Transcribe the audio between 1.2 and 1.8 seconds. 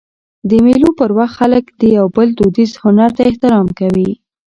خلک